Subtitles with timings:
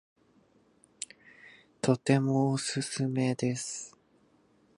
[1.79, 3.95] とてもおすすめです